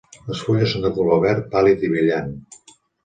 Les 0.29 0.39
fulles 0.45 0.71
són 0.71 0.85
de 0.85 0.91
color 0.95 1.21
verd 1.25 1.45
pàl·lid 1.57 1.85
i 1.89 1.93
brillant. 1.93 2.33